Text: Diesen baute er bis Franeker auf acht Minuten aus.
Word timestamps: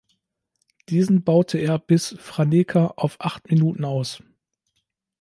Diesen 0.89 1.23
baute 1.23 1.59
er 1.59 1.77
bis 1.77 2.15
Franeker 2.17 2.97
auf 2.97 3.17
acht 3.19 3.51
Minuten 3.51 3.85
aus. 3.85 4.23